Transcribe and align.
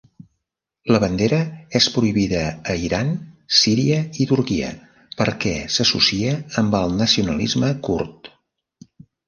La 0.93 0.99
bandera 1.01 1.37
és 1.79 1.87
prohibida 1.97 2.39
a 2.73 2.77
Iran, 2.85 3.11
Síria 3.59 3.99
i 4.25 4.29
Turquia 4.33 4.71
perquè 5.21 5.55
s'associa 5.77 6.35
amb 6.65 6.81
el 6.83 6.99
nacionalisme 7.07 7.73
kurd. 7.91 8.35